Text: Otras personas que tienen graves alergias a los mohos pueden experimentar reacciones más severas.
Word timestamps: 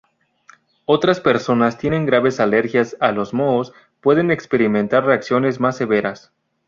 Otras 0.85 1.19
personas 1.19 1.75
que 1.75 1.81
tienen 1.81 2.07
graves 2.07 2.39
alergias 2.39 2.97
a 3.01 3.11
los 3.11 3.35
mohos 3.35 3.71
pueden 4.01 4.31
experimentar 4.31 5.05
reacciones 5.05 5.59
más 5.59 5.77
severas. 5.77 6.33